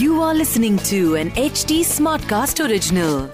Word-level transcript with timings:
You 0.00 0.22
are 0.22 0.34
listening 0.34 0.78
to 0.90 1.16
an 1.16 1.30
HD 1.30 1.80
Smartcast 1.84 2.60
original. 2.66 3.28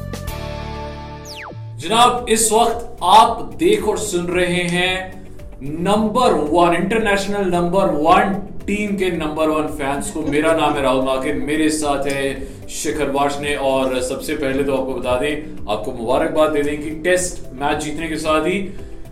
जनाब, 1.78 2.26
इस 2.28 2.52
वक्त 2.52 2.98
आप 3.02 3.54
देख 3.58 3.88
और 3.88 3.98
सुन 3.98 4.26
रहे 4.26 4.62
हैं 4.74 4.94
number 5.62 6.32
one 6.50 6.74
international 6.74 7.50
number 7.54 7.90
one 8.06 8.34
team 8.66 8.96
के 8.96 9.10
नंबर 9.10 9.48
वन 9.48 9.66
फैंस 9.76 10.10
को 10.10 10.22
मेरा 10.22 10.52
नाम 10.56 10.74
है 10.74 10.82
राहुल 10.82 11.04
माकिन, 11.04 11.36
मेरे 11.46 11.68
साथ 11.70 12.06
है 12.06 12.68
शिखर 12.68 13.10
वाशने 13.10 13.54
और 13.56 14.00
सबसे 14.02 14.34
पहले 14.36 14.64
तो 14.64 14.76
आपको 14.76 14.94
बता 14.94 15.16
दें, 15.20 15.66
आपको 15.72 15.92
मुबारकबाद 15.92 16.50
दे 16.52 16.62
दें 16.62 16.82
कि 16.82 16.90
टेस्ट 17.04 17.42
मैच 17.60 17.82
जीतने 17.84 18.08
के 18.08 18.16
साथ 18.16 18.46
ही 18.46 18.58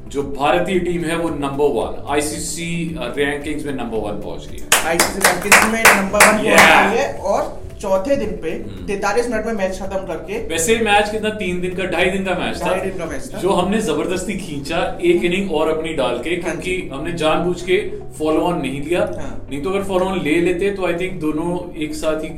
जो 0.08 0.22
भारतीय 0.22 0.78
टीम 0.80 1.04
है 1.04 1.16
वो 1.16 1.28
नंबर 1.30 1.72
वन 1.74 2.02
आईसीसी 2.12 2.70
रैंकिंग्स 3.16 3.64
में 3.66 3.72
नंबर 3.74 3.98
वन 4.00 4.20
पहुँच 4.22 4.48
गई 4.48 4.58
है। 4.58 4.86
आईसीसी 4.88 5.18
रैंकिंग्स 5.20 5.64
में 5.72 5.82
नंबर 5.84 6.26
वन 6.26 6.42
Yeah. 6.44 6.56
पहुँच 6.56 6.90
गई 6.90 6.98
है 6.98 7.12
और 7.20 7.62
चौथे 7.80 8.16
दिन 8.16 8.30
पे 8.42 8.50
तैतालीस 8.86 9.28
मिनट 9.30 9.46
में 9.46 9.52
मैच 9.54 9.78
खत्म 9.78 9.98
करके 10.06 10.38
वैसे 10.48 10.76
मैच 10.84 11.10
कितना? 11.10 11.30
तीन 11.32 11.60
दिन 11.60 11.74
का 11.76 11.84
ढाई 11.92 12.10
दिन 12.10 12.24
का 12.24 12.34
मैच 12.34 12.60
था। 12.60 12.74
दिन 12.82 12.98
का 12.98 13.06
मैच 13.06 13.28
था। 13.32 13.38
जो 13.38 13.52
हमने 13.52 13.80
ज़बरदस्ती 13.82 14.36
खींचा 14.38 14.78
एक 15.04 15.24
इनिंग 15.24 15.52
और 15.52 15.70
अपनी 15.70 15.92
डाल 15.94 16.18
के 16.18 16.36
क्योंकि 16.36 16.76
हमने 16.92 17.12
जानबूझ 17.24 17.60
के 17.62 17.78
फॉलो 18.18 18.40
ऑन 18.42 18.60
नहीं 18.60 18.80
लिया। 18.82 19.00
हाँ। 19.20 19.34
नहीं 19.50 19.62
तो 19.62 19.70
अगर 19.70 19.82
फॉलो 19.84 20.06
ऑन 20.06 20.20
ले 20.24 20.40
लेते 20.40 20.70
तो 20.76 20.86
आई 20.86 20.94
थिंक 21.00 21.20
दोनों 21.20 21.58
एक 21.84 21.94
साथ 21.94 22.24
ही 22.24 22.28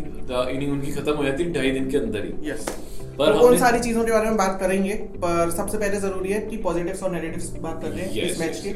इनिंग 0.56 0.72
उनकी 0.72 0.92
खत्म 0.92 1.12
हो 1.12 1.24
जाती 1.24 1.44
ढाई 1.52 1.70
दिन 1.70 1.90
के 1.90 1.98
अंदर 1.98 2.24
ही। 2.24 2.50
यस 2.50 2.66
पर 3.18 3.32
तो 3.32 3.46
उन 3.48 3.56
सारी 3.58 3.78
चीज़ों 3.80 4.04
के 4.04 4.12
बारे 4.12 4.28
में 4.28 4.36
बात 4.36 4.58
करेंगे 4.60 4.94
पर 5.18 5.50
सबसे 5.50 5.78
पहले 5.78 6.00
ज़रूरी 6.00 6.32
है 6.32 6.40
कि 6.42 6.56
पॉजिटिव्स 6.64 7.02
और 7.02 7.10
नेगेटिव्स 7.12 7.50
बात 7.60 7.82
कर 7.82 7.88
रहे 7.88 8.04
हैं 8.04 8.14
Yes, 8.14 8.30
इस 8.30 8.40
मैच 8.40 8.50
yes, 8.50 8.62
के। 8.62 8.72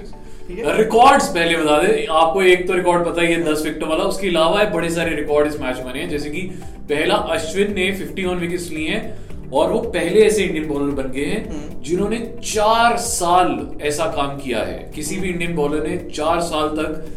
ठीक 0.48 0.58
है? 0.58 0.76
रिकॉर्ड्स 0.76 1.28
पहले 1.30 1.56
बता 1.56 1.80
दे 1.82 2.06
आपको 2.20 2.42
एक 2.44 2.66
तो 2.68 2.74
रिकॉर्ड 2.74 3.04
पता 3.06 3.22
ही 3.22 3.32
है 3.32 3.42
दस 3.44 3.64
विकेट 3.64 3.82
वाला। 3.84 4.04
उसके 4.04 4.28
अलावा 4.28 4.64
बड़े 4.72 4.90
सारे 4.90 5.16
रिकॉर्ड 5.16 5.48
इस 5.48 5.60
मैच 5.60 5.76
में 5.76 5.84
बने 5.86 6.00
हैं। 6.00 6.08
जैसे 6.10 6.30
कि 6.30 6.42
पहला 6.90 7.14
अश्विन 7.34 7.74
ने 7.74 7.90
51 7.94 8.38
विकेट्स 8.38 8.70
लिए 8.70 8.88
हैं 8.88 9.50
और 9.52 9.70
वो 9.72 9.78
पहले 9.90 10.24
ऐसे 10.24 10.42
इंडियन 10.44 10.66
बॉलर 10.68 10.90
बन 10.94 11.12
गए 11.12 11.24
हम्म। 11.26 11.58
हैं 11.58 11.82
जिन्होंने 11.82 12.18
चार 12.44 12.96
साल 13.04 13.54
ऐसा 13.82 14.06
काम 14.16 14.36
किया 14.38 14.62
है। 14.64 14.78
किसी 14.94 15.16
भी 15.18 15.28
इंडियन 15.28 15.54
बॉलर 15.56 15.86
ने 15.86 15.96
चार 16.10 16.40
साल 16.48 16.68
तक 16.76 17.16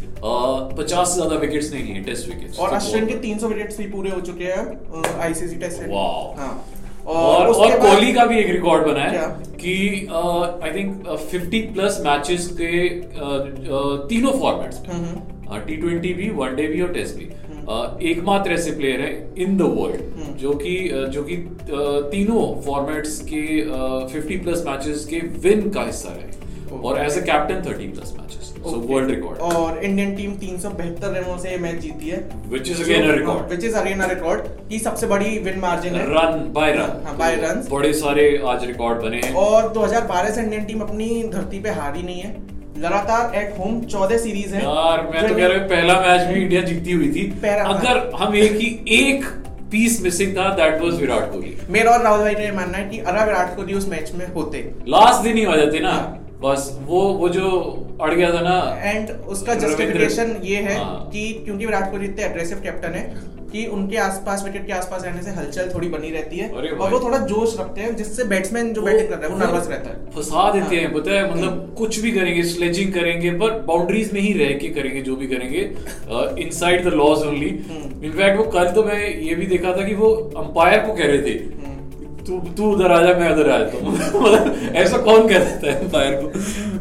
पचास 0.77 1.09
से 1.09 1.15
ज़्यादा 1.15 1.35
विकेट्स 1.37 1.71
नहीं 1.71 1.93
लिए 1.93 2.03
टेस्ट 2.03 2.29
विकेट्स 2.29 2.59
और 2.59 2.73
अश्विन 2.73 3.07
के 3.07 3.15
300 3.23 3.47
विकेट्स 3.47 3.77
भी 3.77 3.87
पूरे 3.89 4.11
हो 4.11 4.21
चुके 4.21 4.45
हैं 4.45 5.19
आईसीसी 5.21 5.55
टेस्ट 5.57 5.81
हाँ। 6.37 6.53
और 7.05 7.47
और 7.47 7.79
कोहली 7.79 8.13
का 8.13 8.25
भी 8.25 8.37
एक 8.39 8.49
रिकॉर्ड 8.49 8.85
बना 8.87 9.01
है 9.01 9.09
क्या? 9.11 9.27
कि 9.63 10.07
आई 10.63 10.71
थिंक 10.75 11.07
50 11.33 11.61
प्लस 11.73 12.01
मैचेस 12.05 12.47
के 12.61 12.71
uh, 12.89 13.39
uh, 13.77 14.09
तीनों 14.09 14.31
फॉर्मेट्स 14.39 14.81
टी 15.67 15.75
ट्वेंटी 15.75 16.13
भी 16.13 16.29
वनडे 16.29 16.67
भी 16.67 16.81
और 16.81 16.93
टेस्ट 16.93 17.15
भी। 17.15 17.25
हम्म। 17.25 17.65
uh, 17.65 18.01
एकमात्र 18.01 18.51
ऐसे 18.51 18.71
प्लेयर 18.71 19.01
है 19.01 19.11
इन 19.37 19.57
द 19.57 19.61
वर्ल्ड 19.61 20.37
जो 20.37 20.53
कि 20.53 20.75
uh, 20.93 21.07
जो 21.07 21.23
कि 21.23 21.37
uh, 21.37 22.11
तीनों 22.11 22.45
फॉर्मेट्स 22.61 23.19
के 23.33 23.41
फिफ्टी 24.13 24.37
प्लस 24.37 24.63
मैचेस 24.67 25.05
के 25.05 25.19
विन 25.39 25.69
का 25.69 25.83
हिस्सा 25.83 26.09
रहे। 26.09 26.77
और 26.77 27.01
as 27.01 27.17
a 27.17 27.25
captain 27.25 27.69
thirty 27.69 27.87
plus 27.87 28.13
matches 28.19 28.52
so 28.63 28.77
world 28.93 29.09
record 29.09 29.39
और 29.39 29.83
इंडियन 29.83 30.15
टीम 30.15 30.31
372 30.37 31.13
रनों 31.15 31.37
से 31.37 31.57
मैच 31.57 31.75
जीती 31.75 32.09
है। 32.09 32.19
Which 32.51 32.69
is 32.73 32.81
again 32.83 33.09
a 33.09 33.17
record. 33.17 33.49
Which 33.49 33.63
is 33.63 33.75
again 33.75 33.99
a 33.99 34.07
record 34.09 34.47
की 34.69 34.79
सबसे 34.79 35.07
बड़ी 35.07 35.37
विन 35.39 35.59
मार्जिन 35.59 35.95
है। 35.95 36.05
रन 36.07 36.49
बाय 36.53 36.71
रन 36.71 37.03
हाँ, 37.05 37.17
by 37.17 37.31
runs. 37.43 37.69
बड़े 37.71 37.93
सारे 37.93 38.25
आज 38.47 38.65
रिकॉर्ड 38.65 39.01
बने 39.01 39.21
हैं। 39.21 39.33
और 39.43 39.71
2012 39.73 40.31
से 40.31 40.41
इंडियन 40.41 40.65
टीम 40.65 40.81
अपनी 40.81 41.23
धरती 41.33 41.59
पे 41.59 41.69
हारी 41.69 42.03
नहीं 42.03 42.21
है। 42.21 42.35
लगातार 42.79 43.35
एट 43.35 43.59
होम 43.59 43.79
14 43.87 44.17
सीरीज़ 44.17 44.53
है। 44.55 44.61
यार 44.63 45.07
मैं 45.13 45.27
तो 45.27 45.35
कह 45.35 45.47
रहा 45.47 45.59
हूँ 45.59 45.67
पहला 45.69 45.99
मैच 46.01 46.27
भी 46.27 46.41
इंडिया 46.41 46.61
जीती 46.61 46.91
हुई 46.91 47.11
थी। 47.11 47.31
अगर 47.45 48.11
हम 48.15 48.35
एक 48.35 48.55
ही 48.55 48.67
एक 48.99 49.25
पीस 49.71 50.01
मिसिंग 50.01 50.35
था 50.37 50.47
दैट 50.55 50.81
वाज 50.81 50.99
विराट 51.01 51.31
कोहली 51.31 51.55
मेरा 51.69 51.91
और 51.91 52.03
राहुल 52.03 52.21
भाई 52.21 52.33
का 52.33 52.41
ये 52.41 52.51
मानना 52.51 52.77
है 52.77 52.89
कि 52.89 52.97
अगर 52.99 53.25
विराट 53.25 53.55
कोहली 53.55 53.73
उस 53.73 53.87
मैच 53.89 54.11
में 54.15 54.25
होते। 54.33 54.57
लास्ट 54.87 55.23
दिन 55.23 55.37
ही 55.37 55.45
आ 55.45 55.55
जाते 55.55 55.79
ना। 55.79 55.91
हाँ। 55.91 56.22
बस 56.43 56.71
वो 56.83 57.01
वो 57.15 57.29
जो 57.31 57.49
अड़ 58.01 58.13
गया 58.13 58.33
था 58.33 58.41
ना 58.41 58.57
एंड 58.83 59.11
उसका 59.27 59.53
जस्टिफिकेशन 59.57 60.35
ये 60.43 60.57
है 60.61 60.75
हाँ। 60.75 61.09
कि 61.11 61.31
क्योंकि 61.35 61.65
विराट 61.65 61.89
कोहली 61.91 62.05
इतने 62.05 62.23
एग्रेसिव 62.23 62.59
कैप्टन 62.63 62.93
है 62.93 63.03
कि 63.51 63.65
उनके 63.67 63.97
आसपास 63.99 64.43
विकेट 64.43 64.65
के 64.67 64.73
आसपास 64.73 65.03
रहने 65.03 65.21
से 65.21 65.31
हलचल 65.31 65.69
थोड़ी 65.73 65.89
बनी 65.89 66.09
रहती 66.11 66.37
है 66.37 66.49
और 66.51 66.67
वो 66.85 66.99
थोड़ा 66.99 67.17
जोश 67.25 67.55
रखते 67.59 67.81
हैं 67.81 67.95
जिससे 67.95 68.23
बैट्समैन 68.25 68.73
जो 68.73 68.81
बैटिंग 68.81 69.09
कर 69.09 69.15
रहा 69.15 69.23
है 69.23 69.29
वो 69.29 69.39
नर्वस 69.39 69.67
रहता 69.67 69.89
है 69.89 70.11
फंसा 70.11 70.49
देते 70.51 70.75
हैं 70.75 70.85
हाँ। 70.85 70.93
पता 70.93 71.11
है 71.11 71.29
मतलब 71.31 71.75
कुछ 71.77 71.99
भी 71.99 72.11
करेंगे 72.11 72.43
स्लेजिंग 72.45 72.93
करेंगे 72.93 73.31
पर 73.37 73.59
बाउंड्रीज 73.67 74.13
में 74.13 74.19
ही 74.21 74.33
रह 74.35 74.57
के 74.57 74.69
करेंगे 74.71 75.01
जो 75.01 75.15
भी 75.15 75.27
करेंगे 75.27 75.61
inside 76.43 76.83
the 76.85 76.93
lodge 76.95 77.25
only 77.25 77.49
hmm. 77.67 78.05
In fact 78.05 78.37
वो 78.37 78.45
कल 78.51 78.71
तो 78.71 78.83
मैं 78.83 78.99
ये 78.99 79.35
भी 79.35 79.45
देखा 79.47 79.75
था 79.77 79.87
कि 79.87 79.95
वो 79.95 80.11
अंपायर 80.37 80.85
को 80.87 80.93
कह 80.93 81.05
रहे 81.05 81.21
थे 81.21 81.37
हम्म। 81.43 81.72
तू 82.27 82.39
तू 82.57 82.71
उधर 82.71 82.91
आ 82.91 83.01
जा 83.01 83.13
मैं 83.19 83.29
उधर 83.29 83.49
आ 83.49 83.57
जाता 83.59 83.77
हूँ। 83.77 83.93
मतलब 84.23 84.75
ऐसा 84.75 84.97
कौन 84.97 85.27
कह 85.27 85.39
देता 85.39 85.71
है 85.71 85.79
अंपायर 85.79 86.15
को? 86.15 86.27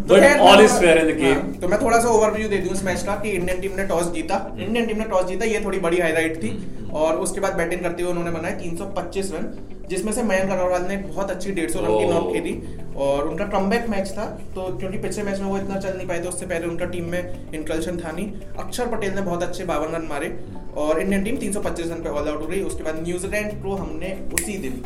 तो 0.08 0.14
but 0.14 0.40
all 0.40 0.60
is 0.64 0.72
fair 0.72 0.98
in 0.98 1.06
the 1.06 1.18
game 1.18 1.52
तो 1.60 1.68
मैं 1.68 1.80
थोड़ा 1.82 1.98
सा 1.98 2.08
ओवरव्यू 2.08 2.48
दे 2.48 2.56
दूँ 2.58 2.72
इस 2.72 2.84
मैच 2.84 3.02
का 3.02 3.14
कि 3.16 3.30
इंडियन 3.30 3.60
टीम 3.60 3.76
ने 3.76 3.84
टॉस 3.86 4.12
जीता। 4.12 4.36
इंडियन 4.58 4.86
टीम 4.86 4.98
ने 4.98 5.04
टॉस 5.04 5.24
जीता 5.24 5.44
ये 5.44 5.60
थोड़ी 5.64 5.78
बड़ी 5.78 6.00
हाईलाइट 6.00 6.36
थी। 6.42 6.52
और 6.94 7.16
उसके 7.16 7.40
बाद 7.40 7.54
बैटिंग 7.56 7.80
करते 7.80 8.02
हुए 8.02 8.10
उन्होंने 8.10 8.30
बनाए 8.30 8.58
325 8.58 9.32
रन 9.32 9.52
जिसमें 9.90 10.12
से 10.12 10.22
मयंक 10.22 10.50
अग्रवाल 10.50 10.82
ने 10.82 10.96
बहुत 10.96 11.30
अच्छी 11.30 11.52
150 11.52 11.76
रन 11.76 11.98
की। 11.98 12.06
नॉक 12.12 12.32
खेली। 12.32 12.60
और 12.96 13.28
उनका 13.28 13.44
कमबैक 13.48 13.88
मैच 13.88 14.10
था 14.18 14.24
तो 14.54 14.66
क्योंकि 14.78 14.98
पिछले 14.98 15.22
मैच 15.24 15.40
में 15.40 15.46
वो 15.46 15.56
इतना 15.58 15.78
चल 15.80 15.96
नहीं 15.96 16.06
पाए 16.08 16.20
थे 16.24 16.28
उससे 16.28 16.46
पहले 16.46 16.66
उनका 16.66 16.84
टीम 16.86 17.08
में 17.10 17.52
इंकल्शन 17.54 17.98
था 17.98 18.12
नहीं। 18.12 18.32
अक्षर 18.58 18.86
पटेल 18.86 19.14
ने 19.14 19.22
बहुत 19.22 19.42
अच्छे 19.42 19.64
बावन 19.64 19.94
रन 19.96 20.06
मारे। 20.10 20.34
और 20.76 21.00
इंडियन 21.00 21.24
टीम 21.24 21.36
325 21.36 21.90
रन 21.90 22.02
पे 22.02 22.08
ऑल 22.08 22.28
आउट 22.28 22.42
हो 22.42 22.46
गई। 22.46 22.60
उसके 22.62 22.82
बाद 22.82 23.02
न्यूजीलैंड 23.02 23.62
को 23.62 23.74
हमने 23.74 24.16
उसी 24.34 24.56
दिन 24.58 24.82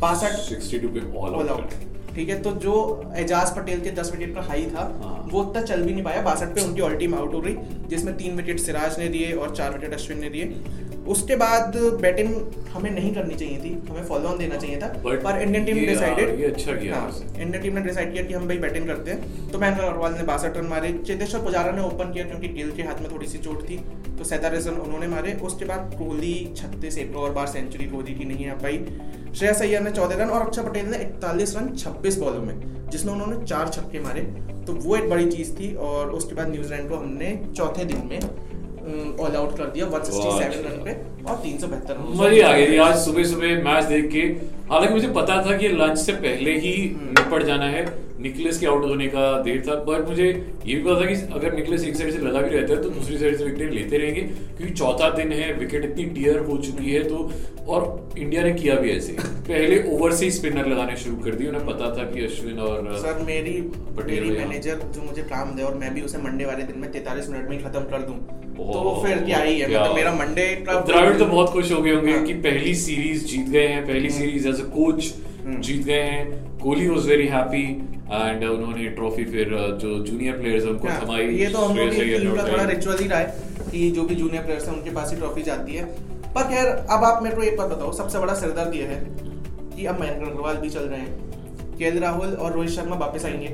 बासठ 0.00 0.34
62 0.48 0.88
पे 0.88 1.00
ऑल 1.18 1.48
आउट 1.48 1.70
ठीक 2.14 2.28
है 2.28 2.38
तो 2.42 2.50
जो 2.62 2.74
एजाज 3.16 3.50
पटेल 3.56 3.80
के 3.80 3.90
10 3.96 4.10
विकेट 4.12 4.34
का 4.34 4.42
हाई 4.42 4.64
था 4.66 4.82
हाँ। 5.02 5.16
वो 5.30 5.40
उतना 5.40 5.60
चल 5.62 5.82
भी 5.82 5.92
नहीं 5.92 6.02
पाया। 6.04 6.22
बासठ 6.22 6.54
पे 6.54 6.60
उनकी 6.60 6.80
ऑल 6.80 6.94
टीम 6.96 7.14
आउट 7.14 7.34
हो 7.34 7.40
गई 7.40 7.54
जिसमें 7.88 8.16
तीन 8.16 8.36
विकेट 8.36 8.60
सिराज 8.60 8.98
ने 8.98 9.08
दिए 9.08 9.32
और 9.32 9.54
चार 9.56 9.72
विकेट 9.72 9.94
अश्विन 9.94 10.20
ने 10.20 10.30
दिए। 10.30 10.60
उसके 11.08 11.36
बाद 11.36 11.76
बैटिंग 12.00 12.34
हमें 12.72 12.90
नहीं 12.90 13.14
करनी 13.14 13.34
चाहिए 13.34 13.58
थी 13.58 13.70
हमें 13.90 14.04
फॉलो 14.06 14.28
ऑन 14.28 14.38
देना 14.38 14.56
चाहिए 14.56 14.78
था। 14.78 14.92
But 14.94 15.22
पर 15.24 15.40
इंडियन 15.42 15.64
टीम 15.64 15.78
डिसाइडेड 15.86 16.40
ये 16.40 16.46
अच्छा 16.46 16.72
किया 16.72 17.04
वैसे। 17.04 17.42
इंडियन 17.42 17.62
टीम 17.62 17.74
ने 17.74 17.82
डिसाइड 17.82 18.12
किया 18.12 18.24
कि 18.24 18.34
हम 18.34 18.48
भाई 18.48 18.58
बैटिंग 18.58 18.86
करते 18.86 19.10
हैं। 19.10 19.50
तो 19.50 19.58
मयंक 19.58 19.80
अग्रवाल 19.80 20.12
ने 20.14 20.22
बासठ 20.32 20.56
रन 20.56 20.66
मारे। 20.66 20.92
चेतेश्वर 21.06 21.40
पुजारा 21.44 21.72
ने 21.72 21.82
ओपन 21.82 22.12
किया 22.12 22.24
क्योंकि 22.24 22.48
गिल 22.58 22.72
के 22.72 22.82
हाथ 22.82 23.00
में 23.02 23.10
थोड़ी 23.12 23.26
सी 23.26 23.38
चोट 23.38 23.62
थी 23.68 23.76
तो 24.18 24.24
सैंतालीस 24.24 24.66
रन 24.66 24.80
उन्होंने 24.80 25.06
मारे। 25.06 25.32
उसके 25.42 25.64
बाद 25.64 25.94
कोहली 25.98 26.34
छत्तीस 26.56 26.98
एक 26.98 27.16
और 27.16 27.32
बार 27.32 27.46
सेंचुरी 27.48 27.86
कोहली 27.86 28.14
की 28.14 28.24
नहीं 28.24 28.48
आ 28.48 28.54
पाई 28.62 28.84
श्रेयस 29.34 29.62
अय्यर 29.62 29.80
ने 29.82 29.90
चौदह 29.90 30.16
रन 30.16 30.30
और 30.30 30.46
अक्षर 30.46 30.68
पटेल 30.68 30.86
ने 30.86 30.98
इकतालीस 30.98 31.56
रन 31.56 31.74
छब्बीस 31.76 32.18
बॉलों 32.18 32.42
में 32.42 32.88
जिसमें 32.90 33.12
उन्होंने 33.12 33.44
चार 33.46 33.68
छक्के 33.68 34.00
मारे। 34.00 34.20
तो 34.66 34.72
वो 34.74 34.96
एक 34.96 35.08
बड़ी 35.10 35.26
चीज़ 35.30 35.52
थी 35.52 35.74
और 35.88 36.10
उसके 36.10 36.34
बाद 36.34 36.48
न्यूजीलैंड 36.50 36.88
को 36.88 36.96
हमने 36.96 37.38
चौथे 37.56 37.84
दिन 37.84 38.02
में 38.10 39.16
ऑल 39.20 39.36
आउट 39.36 39.56
कर 39.58 39.64
दिया 39.70 39.86
167 39.86 40.54
रन 40.66 40.82
पे 40.84 40.92
और 41.30 41.40
372 41.42 41.90
रन। 41.90 42.18
मरी 42.18 42.40
आ 42.40 42.52
गई 42.52 42.76
आज 42.78 42.98
सुबह 43.04 43.24
सुबह 43.24 43.62
मैच 43.64 43.84
देख 43.84 44.10
के 44.12 44.20
हालाँकि 44.70 44.94
मुझे 44.94 45.08
पता 45.16 45.42
था 45.46 45.56
कि 45.56 45.68
लंच 45.80 45.98
से 45.98 46.12
पहले 46.26 46.58
ही 46.58 46.74
हम्म। 46.88 47.08
निपट 47.18 47.42
जाना 47.42 47.64
है। 47.64 47.84
निकलेस 48.28 48.58
के 48.58 48.66
आउट 48.66 48.84
होने 48.84 49.06
का 49.08 49.26
देर 49.42 49.62
था 49.68 49.74
पर 49.84 50.04
मुझे 50.06 50.26
ये 50.26 50.74
भी 50.74 50.82
पता 50.82 51.00
था 51.00 51.06
कि 51.06 51.14
अगर 51.34 51.54
निकलेस 51.54 51.84
एक 51.84 51.96
साइड 51.96 52.12
से 52.12 52.18
लगा 52.20 52.40
भी 52.40 52.56
रहता 52.56 52.74
है 52.74 52.82
तो 52.82 52.90
दूसरी 52.90 53.18
साइड 53.18 53.36
से 53.36 53.44
विकेट 53.44 53.72
लेते 53.72 53.98
रहेंगे 53.98 54.20
क्योंकि 54.20 54.74
चौथा 54.74 55.10
दिन 55.10 55.32
है 55.32 55.52
विकेट 55.58 55.84
इतनी 55.84 56.04
टीयर 56.16 56.38
हो 56.48 56.56
चुकी 56.60 56.90
है 56.90 57.02
तो 57.04 57.30
और 57.68 57.86
इंडिया 58.18 58.42
ने 58.42 58.52
किया 58.52 58.74
भी 58.74 58.90
ऐसे 58.90 59.16
पहले 59.22 59.82
ओवर 59.88 60.12
से 60.14 60.30
स्पिनर 60.30 60.66
लगाने 60.66 60.96
शुरू 60.96 61.16
कर 61.24 61.34
दिए 61.34 61.48
उन्हें 61.48 61.66
पता 61.66 61.90
था 61.96 62.04
कि 62.10 62.24
अश्विन 62.24 62.58
और 62.60 62.90
सर 62.98 63.22
मेरी 63.26 63.60
पटेल 63.98 64.30
मैनेजर 64.32 64.80
जो 64.94 65.02
मुझे 65.02 65.22
काम 65.30 65.54
दे 65.56 65.62
और 65.62 65.74
मैं 65.74 65.94
भी 65.94 66.02
उसे 66.02 66.18
मंडे 66.18 66.44
वाले 66.44 66.64
दिन 66.64 66.78
में 66.78 66.90
43 66.92 67.28
मिनट 67.28 67.48
में 67.48 67.62
खत्म 67.64 67.80
कर 67.90 68.02
दूँ 68.02 68.18
तो 68.58 69.00
फिर 69.04 69.18
क्या 69.24 69.38
ही 69.38 69.58
है 69.58 69.68
मतलब 69.68 69.94
मेरा 69.94 70.12
मंडे 70.14 70.46
द्रविड़ 70.66 71.16
तो 71.18 71.26
बहुत 71.26 71.50
खुश 71.50 71.72
हो 71.72 71.80
गए 71.82 71.92
होंगे 71.92 72.12
हाँ। 72.12 72.24
कि 72.24 72.34
पहली 72.42 72.74
सीरीज़ 72.76 73.24
जीत 73.26 73.48
गए 73.48 73.66
हैं 73.66 73.86
पहली 73.86 74.10
सीरीज़ 74.10 74.48
एज 74.48 74.60
अ 74.60 74.64
कोच। 74.70 75.12
जीत 75.48 75.84
गए 75.84 76.02
हैं। 76.02 76.58
Kohli 76.58 76.88
was 76.88 77.08
very 77.08 77.26
happy 77.26 77.62
and 78.12 78.44
उन्होंने 78.44 78.88
ट्रॉफी 78.90 79.24
फिर 79.24 79.46
uh, 79.48 79.70
जो 79.80 79.98
जूनियर 80.04 80.38
प्लेयर्स 80.38 80.64
हैं 80.64 80.70
उनको 80.70 80.88
हाँ, 80.88 81.00
थमाई। 81.00 81.26
ये 81.36 81.46
तो 81.46 81.58
हम 81.58 81.76
लोग 81.76 82.38
थोड़ा 82.52 82.64
रिचुअल 82.64 82.98
ही 82.98 83.06
रहा 83.08 83.18
है 83.18 83.70
कि 83.70 83.90
जो 83.90 84.02
भी 84.02 84.14
जूनियर 84.14 84.42
प्लेयर्स 84.42 84.68
हैं 84.68 84.74
उनके 84.74 84.90
पास 84.90 85.10
ही 85.10 85.16
ट्रॉफी 85.16 85.42
जाती 85.42 85.74
है। 85.74 85.84
पर 86.34 86.48
खैर 86.48 86.66
अब 86.66 87.04
आप 87.04 87.22
मेरे 87.22 87.36
को 87.36 87.42
एक 87.42 87.56
बात 87.56 87.70
बताओ 87.70 87.92
सबसे 87.92 88.18
बड़ा 88.18 88.34
सिरदर्द 88.34 88.74
ये 88.74 88.82
है 88.82 89.00
कि 89.76 89.86
अब 89.86 90.00
मयंक 90.00 90.28
अग्रवाल 90.28 90.56
भी 90.56 90.70
चल 90.70 90.82
रहे 90.82 91.00
हैं। 91.00 91.28
के 91.78 91.98
राहुल 92.00 92.32
और 92.34 92.52
रोहित 92.52 92.70
शर्मा 92.70 92.96
वापस 92.96 93.24
आएँगे 93.24 93.48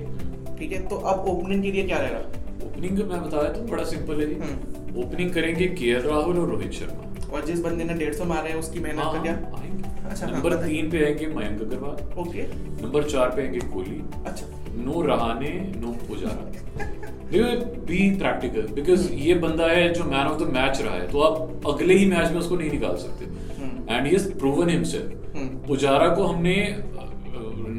ठीक 0.59 0.73
है? 0.73 0.79
तो 0.89 0.97
अब 0.97 1.29
ओपनिंग 1.29 1.63
के 1.63 1.71
लिए 1.73 1.85
क्या 1.85 1.99
रहेगा? 1.99 2.19
ओपनिंग 2.67 2.99
मैं 3.01 3.23
बताया 3.23 3.49
तो 3.53 3.61
बड़ा 3.63 3.85
सिंपल 3.85 4.21
है। 4.21 4.27
जी 4.29 4.35
हम्म। 4.35 5.03
ओपनिंग 5.03 5.33
करेंगे 5.33 5.67
के 5.81 5.93
राहुल 6.01 6.39
और 6.39 6.49
रोहित 6.49 6.73
शर्मा। 6.73 7.33
और 7.33 7.45
जिस 7.45 7.61
बंदे 7.61 7.85
ने 7.85 7.95
डेढ़ 7.95 8.15
सौ 8.15 8.25
मारे 8.25 8.51
हैं 8.51 8.57
उसकी 8.57 8.81
मेहनत 8.81 8.99
का 9.05 9.23
क्या? 9.23 9.33
हाँ, 9.35 9.61
आएँगे 9.61 9.74
अच्छा, 10.05 10.27
हाँ, 10.27 10.35
नंबर 10.35 10.55
तीन 10.57 10.91
पे 10.91 11.05
आएँगे 11.05 11.27
मयंक 11.27 11.61
अग्रवाल। 11.63 12.21
ओके। 12.21 12.43
नंबर 12.83 13.05
चार 13.05 13.29
पे 13.29 13.43
आएँगे 13.43 13.61
कोहली। 13.73 14.01
अच्छा। 14.27 14.47
No 14.85 15.03
Rahane 15.03 15.51
no 15.77 15.93
Pujara. 16.09 16.51
Be 17.87 17.99
practical 18.19 18.67
because 18.75 19.13
ये 19.19 19.35
बंदा 19.35 19.67
है 19.67 19.93
जो 19.93 20.05
मैन 20.05 20.27
ऑफ़ 20.27 20.43
द 20.43 20.49
मैच 20.53 20.81
रहा 20.81 20.95
है 20.95 21.07
तो 21.11 21.21
आप 21.21 21.67
अगले 21.69 21.95
ही 21.95 22.07
मैच 22.07 22.31
में 22.31 22.39
उसको 22.41 22.57
नहीं 22.57 22.71
निकाल 22.71 22.97
सकते। 22.97 23.25
And 23.95 24.07
he 24.07 24.17
proven 24.35 24.69
himself 24.69 25.37
hmm. 25.37 25.67
Pujara 25.67 26.09
को 26.09 26.25
हमने 26.25 26.55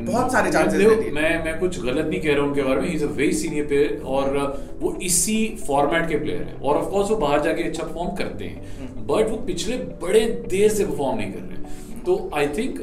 बहुत 0.08 0.32
सारे 0.32 0.52
दिए। 0.52 1.12
मैं 1.12 1.44
मैं 1.46 1.58
कुछ 1.60 1.80
गलत 1.84 2.06
नहीं 2.06 2.20
कह 2.22 2.34
रहा 2.34 2.42
हूँ 2.42 2.50
उनके 2.50 2.62
बारे 2.62 2.82
में 2.82 2.88
he 2.88 2.94
is 2.96 3.04
a 3.04 3.08
very 3.12 3.34
senior 3.34 3.66
player 3.68 4.02
और 4.06 4.38
वो 4.80 4.94
इसी 5.04 5.38
फॉर्मेट 5.68 6.10
के 6.10 6.18
प्लेयर 6.18 6.42
है। 6.42 6.54
और 6.56 6.78
ऑफ़ 6.78 6.90
कोर्स 6.92 7.10
वो 7.12 7.18
बाहर 7.18 7.42
जाके 7.42 7.64
अच्छा 7.64 7.84
परफॉर्म 7.84 8.16
करते 8.16 8.46
हैं। 8.46 8.66
हम्म। 8.80 9.06
बट 9.08 9.30
वो 9.30 9.38
पिछले 9.48 9.78
बड़े 10.04 10.26
देर 10.50 10.70
से 10.70 10.86
परफॉर्म 10.86 11.18
नहीं 11.18 11.32
कर 11.34 11.40
रहे 11.40 11.64
तो 12.06 12.14
आई 12.36 12.48
थिंक 12.58 12.80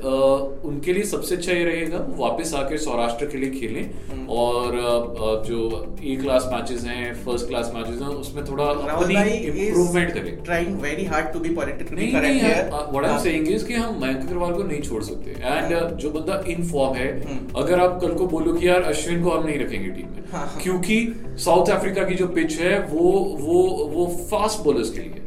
उनके 0.65 0.93
लिए 0.93 1.03
सबसे 1.07 1.35
अच्छा 1.37 1.53
ये 1.53 1.65
रहेगा 1.65 1.99
वो 1.99 2.15
वापस 2.19 2.55
आके 2.55 2.79
सौराष्ट्र 2.79 3.27
के 3.27 3.39
लिए 3.39 3.51
खेलें। 3.51 3.83
हम्म। 4.11 4.27
और 4.33 4.77
uh, 4.77 5.35
जो 5.49 5.59
ए 6.05 6.17
क्लास 6.17 6.49
मैचेस 6.53 6.85
हैं 6.85 7.15
फ़र्स्ट 7.25 7.47
क्लास 7.49 7.71
मैचेस 7.75 8.01
हैं 8.03 8.09
उसमें 8.17 8.45
थोड़ा 8.45 8.65
अपनी 8.65 9.15
भाई 9.15 9.31
इम्प्रूवमेंट 9.31 10.13
करें। 10.15 10.43
Trying 10.45 10.81
very 10.81 11.05
hard 11.07 11.33
to 11.33 11.41
be 11.41 11.55
politically 11.55 12.11
नहीं 12.13 12.23
नहीं 12.23 12.41
what 12.41 13.05
I 13.05 13.13
am 13.13 13.19
saying 13.23 13.49
is 13.51 13.67
कि 13.67 13.75
हम 13.75 14.01
मयंक 14.03 14.21
अग्रवाल 14.21 14.53
को 14.53 14.63
नहीं 14.63 14.81
छोड़ 14.83 15.03
सकते। 15.03 15.37
एंड 15.43 15.97
जो 15.97 16.11
बंदा 16.11 16.43
इन 16.49 16.69
फॉर्म 16.69 16.97
है 16.97 17.11
हम्म। 17.23 17.63
अगर 17.63 17.81
आप 17.81 17.99
कल 18.01 18.15
को 18.15 18.27
बोलो 18.29 18.53
कि 18.53 18.69
यार 18.69 18.83
अश्विन 18.93 19.23
को 19.25 19.31
हम 19.31 19.47
नहीं 19.47 19.59
रखेंगे 19.59 19.89
टीम 19.89 20.07
में 20.07 20.31
हाँ, 20.33 20.47
हाँ। 20.47 20.61
क्योंकि 20.63 20.97
साउथ 21.45 21.71
अफ्रीका 21.71 22.05
की 22.05 22.15
जो 22.15 22.27
पिच 22.37 22.59
है 22.61 22.79
वो 22.87 23.11
वो 23.41 23.63
वो 23.95 24.07
फास्ट 24.31 24.65
बॉलर्स 24.65 24.91
के 24.91 25.01
लिए। 25.01 25.22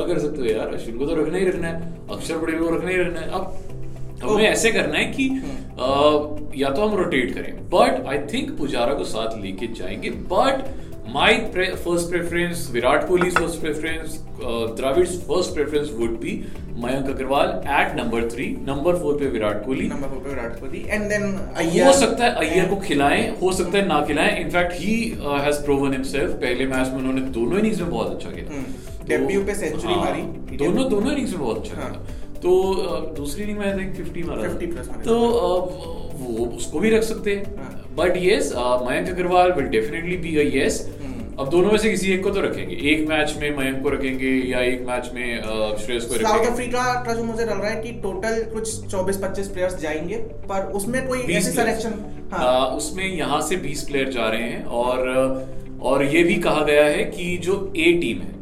हम्म। 0.00 0.08
थोड़ा 0.08 0.14
कर 0.14 0.20
सकते 0.20 0.40
हो 0.40 0.46
यार 0.46 0.74
अश्विन 0.74 0.98
को 0.98 1.06
तो 1.06 1.14
रखना 1.14 1.38
ही 1.38 1.44
रखना 1.44 1.68
है 1.68 1.92
अक्षर 2.10 2.38
पटेल 2.38 2.58
को 2.58 2.74
रखना 2.74 2.90
ही 2.90 2.96
रखना 2.96 3.20
है 3.20 3.30
अब 3.30 3.58
हमें 4.22 4.48
ऐसे 4.48 4.70
करना 4.70 4.98
है 4.98 5.04
कि 5.04 5.28
आ, 5.28 5.90
या 6.56 6.70
तो 6.70 6.86
हम 6.86 6.96
रोटेट 6.96 7.34
करें 7.34 7.68
बट 7.70 8.06
आई 8.06 8.18
थिंक 8.32 8.56
पुजारा 8.58 8.94
को 8.94 9.04
साथ 9.04 9.38
लेके 9.42 9.66
जाएँगे 9.66 10.10
but 10.10 10.64
my 11.14 11.36
first 11.54 12.08
preference 12.10 12.68
Virat 12.72 13.06
Kohli 13.08 13.30
first 13.30 13.60
preference 13.60 14.18
Dravid 14.76 15.06
first 15.28 15.54
preference 15.54 15.88
would 15.94 16.18
be 16.20 16.34
Mayank 16.84 17.08
Agarwal 17.10 17.48
at 17.68 17.96
number 17.96 18.28
three 18.30 18.46
number 18.66 18.96
four 18.96 19.18
पे 19.18 19.26
विराट 19.26 19.64
कोहली 19.64 19.88
नंबर 19.88 20.08
फोर 20.08 20.18
पे 20.18 20.30
विराट 20.30 20.60
कोहली 20.60 20.84
एंड 20.88 21.08
देन 21.08 21.24
हो 21.86 21.92
सकता 21.92 22.24
है 22.24 22.30
अय्यर 22.34 22.68
को 22.68 22.76
खिलाएँ 22.76 23.28
हो 23.42 23.52
सकता 23.52 23.78
है 23.78 23.86
ना 23.86 24.00
खिलाएँ 24.06 24.38
in fact 24.40 24.72
he 24.72 24.94
has 25.46 25.62
proven 25.64 25.92
himself 25.92 26.32
पहले 26.36 26.66
मैच 26.66 26.88
में 26.88 26.98
उन्होंने 26.98 27.20
दोनों 27.30 27.58
इनिंग्स 27.58 27.80
में 27.80 27.90
बहुत 27.90 28.12
अच्छा 28.12 28.30
किया 28.30 28.54
हम्म, 28.54 29.44
पे 29.46 29.54
century 29.54 29.84
हाँ, 29.84 29.96
मारी, 29.96 30.22
दोनों 30.56 30.88
दोनों 30.90 31.12
इनिंग्स 31.12 31.32
में 31.32 31.40
बहुत 31.40 31.58
अच्छा 31.58 31.82
हाँ। 31.82 32.06
तो 32.42 32.52
दूसरी 33.16 33.42
इनिंग 33.42 33.58
में 33.58 33.66
आई 33.66 33.78
थिंक 33.78 33.96
50 33.96 34.24
मारा 34.26 34.42
50 34.52 34.72
plus 34.74 35.04
तो 35.04 35.18
वो 36.20 36.46
उसको 36.46 36.80
भी 36.80 36.90
रख 36.90 37.02
सकते 37.02 37.34
हैं। 37.34 37.68
But 37.96 38.16
yes 38.16 38.52
Mayank 38.56 39.08
Agarwal 39.08 39.52
will 39.52 39.66
definitely 39.66 40.16
be 40.16 40.36
a 40.36 40.42
yes. 40.54 40.80
अब 41.40 41.48
दोनों 41.50 41.70
में 41.72 41.78
से 41.78 41.90
किसी 41.90 42.10
एक 42.12 42.22
को 42.22 42.30
तो 42.30 42.40
रखेंगे 42.40 42.74
एक 42.90 43.06
मैच 43.08 43.34
में 43.40 43.56
मयंक 43.56 43.82
को 43.82 43.88
रखेंगे 43.88 44.30
या 44.48 44.60
एक 44.62 44.80
मैच 44.88 45.10
में 45.14 45.76
श्रेयस 45.84 46.04
को 46.04 46.14
साउथ 46.14 46.46
अफ्रीका 46.46 46.82
का 47.02 47.14
जो 47.14 47.22
मुझे 47.24 47.44
लग 47.44 47.60
रहा 47.60 47.70
है 47.70 47.80
कि 47.82 47.92
टोटल 48.02 48.42
कुछ 48.52 48.74
24-25 48.84 49.46
प्लेयर्स 49.46 49.78
जाएँगे 49.80 50.16
पर 50.50 50.66
उसमें 50.72 51.06
कोई 51.08 51.20
ऐसी। 51.20 51.50
सिलेक्शन 51.50 51.94
आ, 52.34 52.64
उसमें 52.64 53.04
यहाँ 53.04 53.40
से 53.40 53.56
20 53.56 53.82
प्लेयर 53.82 54.08
जा 54.08 54.28
रहे 54.28 54.42
हैं 54.42 54.64
और 54.64 55.08
और 55.82 56.04
ये 56.04 56.22
भी 56.24 56.34
कहा 56.40 56.64
गया 56.64 56.84
है 56.86 57.04
कि 57.06 57.36
जो 57.38 57.56
ए 57.76 57.92
टीम 57.92 58.18
है। 58.18 58.39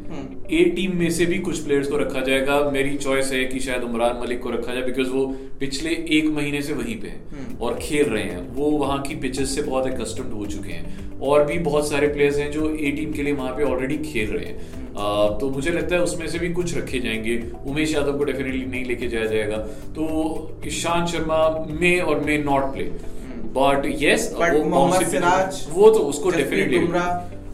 ए 0.51 0.65
टीम 0.65 0.97
में 0.97 1.11
से 1.11 1.27
भी 1.27 1.39
कुछ 1.39 1.59
प्लेयर्स 1.59 1.89
को 1.89 1.97
रखा 1.97 2.21
जाएगा। 2.21 2.61
मेरी 2.71 2.97
चॉइस 2.97 3.33
है 3.33 3.45
कि 3.45 3.61
शायद 3.61 3.83
उमरान 3.83 4.21
मलिक 4.23 4.41
को 4.43 4.51
रखा 4.51 4.75
जाए 4.75 4.83
बिकॉज़ 4.83 5.09
वो 5.09 5.25
पिछले 5.61 5.91
एक 5.91 6.27
महीने 6.27 6.63
से 6.63 6.73
वहीं 6.73 7.01
पे 7.01 7.09
हम्म। 7.09 7.41
हैं 7.41 7.59
और 7.59 7.79
खेल 7.83 8.05
रहे 8.05 8.23
हैं। 8.23 8.49
वो 8.55 8.71
वहाँ 8.71 9.01
की 9.03 9.15
पिचेस 9.17 9.55
से 9.55 9.63
बहुत 9.63 9.87
एकस्टम्ड 9.87 10.33
हो 10.33 10.47
चुके 10.47 10.73
हैं। 10.73 11.19
और 11.21 11.45
भी 11.45 11.59
बहुत 11.59 11.89
सारे 11.89 12.09
प्लेयर्स 12.09 12.37
हैं 12.39 12.51
जो 12.53 12.71
ए 12.71 12.91
टीम 12.91 13.13
के 13.13 13.23
लिए 13.23 13.33
वहाँ 13.33 13.55
पे 13.57 13.65
ऑलरेडी 13.65 13.99
खेल 13.99 14.31
रहे 14.31 14.47
हैं। 14.47 14.57
आ, 14.99 15.29
तो 15.39 15.51
मुझे 15.51 15.71
लगता 15.71 15.97
है 15.97 16.03
उसमें 16.03 16.27
से 16.29 16.39
भी 16.39 16.49
कुछ 16.53 16.77
रखे 16.77 16.99
जाएँगे। 16.99 17.43
उमेश 17.67 17.95
यादव 17.95 18.19
को 18.19 18.25
डेफिनेटली 18.25 18.65
नहीं 18.65 18.85
लेके 18.85 19.09
जाया 19.09 19.27
जाएगा। 19.27 19.57
तो 19.97 20.61
ईशांत 20.67 21.09
शर्मा 21.09 21.67
मे 21.81 21.99
और 22.01 22.21
may 22.21 22.39
not 22.39 22.73
play 22.73 22.91
but 23.57 23.83
yes 24.03 24.33
वो 25.73 25.91
तो 25.91 25.99
उसको 25.99 26.31
डेफिनेटली 26.31 26.79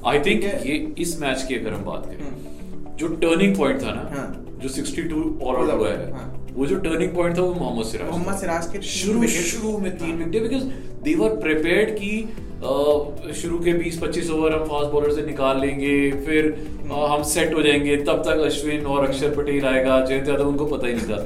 आई 0.07 0.19
थिंक 0.21 0.45
ये 0.45 0.95
इस 0.99 1.21
मैच 1.21 1.45
की 1.49 1.55
अगर 1.55 1.73
हम 1.73 1.85
बात 1.85 2.07
करें। 2.07 2.44
जो 2.99 3.09
टर्निंग 3.25 3.57
पॉइंट 3.57 3.83
था 3.83 3.93
ना 3.95 4.09
हाँ। 4.15 4.27
जो 4.63 4.69
62 4.69 5.43
ऑल 5.47 5.57
आउट 5.57 5.71
हुआ 5.73 5.89
है 5.89 6.11
हाँ। 6.13 6.31
वो 6.57 6.67
जो 6.67 6.77
टर्निंग 6.79 7.15
पॉइंट 7.15 7.37
था 7.39 7.43
वो 7.43 7.55
मोहम्मद 7.55 7.87
सिराज 7.87 8.11
मोहम्मद 8.11 8.37
सिराज 8.41 8.67
के 8.73 8.81
शुरू 8.89 9.27
शुरू 9.29 9.77
में 9.79 9.91
तीन 9.99 10.17
wicket 10.17 10.43
because 10.43 10.65
they 11.05 11.15
were 11.15 11.37
prepared 11.41 11.91
कि 11.99 13.33
शुरू 13.41 13.59
के 13.65 13.73
20-25 13.81 14.31
ओवर 14.31 14.53
हम 14.53 14.65
फास्ट 14.69 14.91
बॉलर 14.93 15.13
से 15.15 15.23
निकाल 15.27 15.61
लेंगे 15.61 15.97
फिर 16.27 16.47
अ, 16.51 17.07
हम 17.13 17.23
सेट 17.33 17.55
हो 17.55 17.63
जाएँगे 17.63 17.97
तब 18.09 18.23
तक 18.29 18.45
अश्विन 18.47 18.87
और 18.95 19.07
अक्षर 19.07 19.35
पटेल 19.37 19.65
आएगा 19.73 20.01
जयंत 20.07 20.29
यादव 20.29 20.49
उनको 20.49 20.67
पता 20.67 20.87
ही 20.87 20.95
नहीं 20.95 21.07
था। 21.07 21.19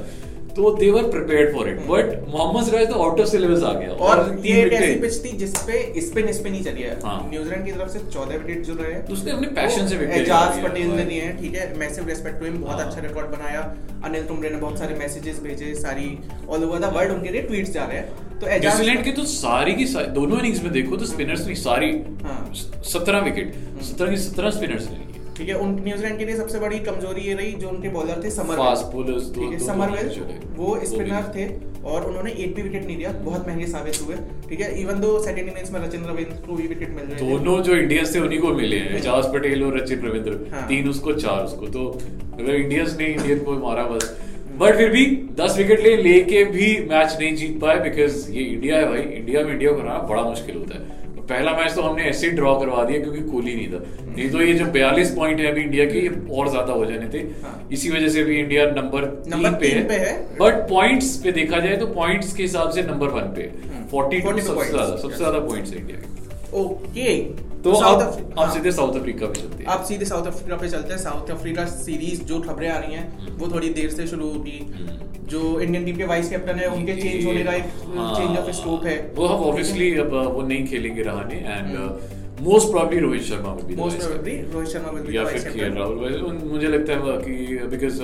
तो 0.59 0.71
they 0.75 0.89
were 0.91 1.03
prepared 1.11 1.53
for 1.55 1.67
it 1.69 1.77
but 1.87 2.07
Mohammed 2.29 2.63
Siraj 2.65 2.87
तो 2.89 3.01
आउट 3.03 3.19
ऑफ़ 3.19 3.27
सिलेबस 3.29 3.63
आ 3.63 3.73
गया। 3.73 3.91
और 4.05 4.41
ये 4.45 4.55
एक 4.61 4.73
ऐसी 4.73 4.95
पिच 4.99 5.23
थी 5.25 5.31
जिसपे 5.37 6.01
स्पिन 6.01 6.29
इस 6.29 6.39
पे 6.39 6.49
नहीं 6.49 6.63
चली 6.63 6.81
है। 6.81 6.99
हाँ। 7.03 7.17
न्यूजीलैंड 7.29 7.65
की 7.65 7.71
तरफ़ 7.71 7.89
से 7.89 7.99
14 8.07 8.37
विकेट 8.37 8.63
जो 8.65 8.73
रहे। 8.73 9.01
तो 9.01 9.13
उसने 9.13 9.31
अपने 9.31 9.47
पैशन 9.59 9.87
से 9.87 9.97
विकेट 9.97 10.15
एजाज 10.17 10.63
पटेल 10.63 10.89
ने 10.91 11.03
दिए 11.03 11.21
हैं 11.21 11.37
ठीक 11.37 11.55
है? 11.55 11.67
मैसिव 11.79 12.07
रेस्पेक्ट 12.07 12.39
टू 12.39 12.45
हिम 12.45 12.57
बहुत 12.63 12.79
अच्छा 12.79 13.01
रिकॉर्ड 13.01 13.27
बनाया। 13.29 13.61
अनिल 14.05 14.23
तुमरे 14.23 14.49
ने 14.49 14.57
बहुत 14.57 14.79
सारे 14.79 14.95
मैसेजेस 14.95 15.39
भेजे 15.43 15.73
सारी 15.75 16.17
ऑल 16.49 16.63
ओवर 16.63 16.79
द 16.79 16.93
वर्ल्ड 16.95 17.11
उनके 17.11 17.29
लिए 17.29 17.41
ट्वीट्स 17.41 17.71
जा 17.71 17.85
रहे 17.85 17.97
हैं। 17.97 18.39
तो 18.39 18.47
एजाज 18.47 18.75
न्यूजीलैंड 18.75 19.03
के 19.05 19.11
तो 19.11 19.23
सारी 19.27 19.73
की 19.73 19.85
सारी 19.87 20.07
दोनों 20.13 20.39
इनिंग्स 20.39 20.63
में 20.63 20.71
देखो 20.73 20.97
तो 20.97 21.05
स्पिनर्स 21.05 21.45
ने 21.47 21.55
सारी 21.57 21.91
हाँ। 22.23 22.41
सत्रह 22.53 23.19
विकेट 23.21 23.53
सत्रह 23.83 24.09
की 24.09 24.17
सत्रह 24.19 24.49
स्पिनर्स 24.51 24.89
ने 24.89 24.97
लिए। 24.97 25.08
ठीक 25.39 25.49
है 25.49 25.55
उन 25.55 25.75
न्यूजीलैंड 25.83 26.17
के 26.19 26.25
लिए 26.25 26.35
सबसे 26.35 26.59
बड़ी 26.59 26.79
कमज़ोरी 26.85 27.21
ये 27.21 27.33
रही 27.33 27.51
जो 27.59 27.67
उनके 27.69 27.89
बॉलर 27.89 28.21
थे 28.23 28.29
समर 28.31 28.55
ठीक 29.35 29.51
है 29.51 29.59
समरवेल 29.65 30.09
वो 30.55 30.79
स्पिनर 30.85 31.31
थे 31.35 31.45
और 31.89 32.05
उन्होंने 32.05 32.31
एक 32.33 32.55
भी 32.55 32.61
विकेट 32.61 32.85
नहीं 32.85 32.97
दिया 32.97 33.11
बहुत 33.21 33.47
महँगे 33.47 33.67
साबित 33.67 33.99
हुए। 34.01 34.15
ठीक 34.49 34.59
है 34.59 34.67
इवन 34.81 34.99
दो 35.01 35.11
सेकंड 35.25 35.47
इनिंग्स 35.47 35.71
में 35.71 35.79
रचिन 35.81 36.03
रविंद्र 36.05 36.35
को 36.47 36.55
भी 36.55 36.67
विकेट 36.67 36.89
मिल 36.89 37.05
रहे 37.05 37.29
दोनों 37.29 37.61
जो 37.63 37.75
इंडियंस 37.75 38.15
थे 38.15 38.19
उन्हीं 38.19 38.39
को 38.39 38.53
मिले 38.53 38.77
हैं 38.77 38.97
एजाज 38.97 39.33
पटेल 39.33 39.63
और 39.63 39.77
रचिन 39.77 40.01
रविंद्र। 40.01 40.37
हाँ। 40.51 40.67
तीन 40.67 40.89
उसको 40.89 41.13
चार 41.15 41.43
उसको। 41.43 41.67
तो 41.69 41.87
अगर 42.33 42.53
इंडियंस 42.55 42.97
ने 42.99 43.05
इंडियन 43.07 43.39
को 43.45 43.57
मारा 43.59 43.83
बस। 43.85 44.15
बट 44.59 44.77
फिर 44.77 44.89
भी 44.91 45.05
दस 45.35 45.57
विकेट 45.57 45.83
ले 45.83 45.95
लेके 45.97 46.43
भी 46.51 46.71
मैच 46.89 47.17
नहीं 47.19 47.35
जीत 47.35 47.59
पाए 47.61 47.79
बिकॉज़ 47.79 48.31
ये 48.31 48.43
इंडिया 48.45 48.77
है 48.77 48.89
भाई। 48.89 49.01
इंडिया 49.01 49.43
में 49.43 49.51
इंडिया 49.53 49.71
को 49.71 49.81
हराना 49.81 50.07
बड़ा 50.07 50.23
मुश्किल 50.23 50.57
होता 50.57 50.79
है। 50.79 50.98
पहला 51.29 51.51
मैच 51.53 51.73
तो 51.75 51.81
हमने 51.81 52.03
ऐसे 52.05 52.27
ही 52.27 52.33
ड्रॉ 52.35 52.53
करवा 52.59 52.83
दिया 52.83 52.99
क्योंकि 52.99 53.21
कोहली 53.21 53.55
नहीं 53.55 53.67
था। 53.67 53.79
नहीं 54.07 54.29
तो 54.31 54.41
ये 54.41 54.53
जो 54.53 54.65
बयालीस 54.71 55.11
पॉइंट 55.15 55.39
है 55.39 55.51
अभी 55.51 55.61
इंडिया 55.61 55.85
के 55.85 55.99
ये 55.99 56.09
और 56.31 56.49
ज़्यादा 56.49 56.73
हो 56.73 56.85
जाने 56.85 57.07
थे। 57.09 57.19
हाँ। 57.43 57.53
इसी 57.71 57.89
वजह 57.89 58.09
से 58.09 58.21
अभी 58.21 58.39
इंडिया 58.39 58.65
नंबर 58.71 59.05
नंबर 59.29 59.59
तीन 59.61 59.87
पे 59.87 59.97
है। 59.97 60.13
बट 60.39 60.67
पॉइंट्स 60.69 61.15
पे 61.23 61.31
देखा 61.33 61.59
जाए 61.59 61.75
तो 61.77 61.87
पॉइंट्स 61.95 62.33
के 62.33 62.43
हिसाब 62.43 62.71
से 62.71 62.83
नंबर 62.83 63.09
वन 63.11 63.33
पे 63.35 63.51
फोर्टी 63.91 64.21
42 64.21 64.47
सबसे 64.47 64.69
ज़्यादा 64.69 64.95
सबसे 64.97 65.17
ज़्यादा 65.17 65.39
पॉइंट्स 65.41 65.73
है 65.73 65.79
इंडिया 65.79 65.97
के। 65.97 66.18
ओके 66.53 67.15
तो 67.63 67.71
आप, 67.71 68.33
हाँ। 68.37 68.53
सीधे 68.53 68.71
साउथ 68.71 68.95
अफ्रीका 68.95 69.25
पे 69.25 69.41
चलते 69.41 69.63
हैं। 69.63 69.69
आप 69.69 69.83
सीधे 69.83 70.05
साउथ 70.05 70.25
अफ्रीका 70.27 70.55
पे 70.55 70.67
चलते 70.69 70.93
हैं। 70.93 70.99
साउथ 70.99 71.31
अफ्रीका 71.31 71.65
सीरीज़ 71.65 72.21
जो 72.23 72.39
खबरें 72.41 72.69
आ 72.69 72.77
रही 72.77 72.93
हैं 72.93 73.37
वो 73.37 73.47
थोड़ी 73.47 73.69
देर 73.69 73.89
से 73.89 74.07
शुरू 74.07 74.29
होगी। 74.29 74.59
हम्म। 74.75 75.27
जो 75.27 75.59
इंडियन 75.61 75.85
टीम 75.85 75.97
के 75.97 76.05
वाइस 76.05 76.29
कैप्टन 76.29 76.59
है 76.59 76.67
उनके 76.67 76.93
चेंज 76.95 77.25
होने 77.25 77.43
का 77.43 77.53
एक 77.53 77.65
हाँ, 77.95 78.13
चेंज 78.15 78.37
ऑफ़ 78.37 78.49
स्कोप 78.51 78.85
है। 78.85 78.95
वो 79.15 79.25
हम 79.25 79.43
ऑब्वियसली 79.43 79.93
अब 79.97 80.13
वो 80.35 80.41
नहीं 80.41 80.65
खेलेंगे 80.67 81.03
Rahane 81.03 81.35
and 81.35 81.77
most 82.41 82.69
probably 82.71 82.99
Rohit 82.99 83.23
Sharma 83.23 83.51
will 83.53 83.65
be 83.65 83.75
most 83.75 83.97
probably 83.99 84.35
Rohit 84.53 84.69
Sharma 84.69 84.91
will 84.91 85.03
be 85.03 85.15
या 85.15 85.23
फिर 85.25 85.41
के 85.51 85.69
राहुल 85.75 86.37
मुझे 86.51 86.67
लगता 86.67 86.93
है 86.93 87.17
कि 87.23 87.57
बिकॉज़ 87.71 87.99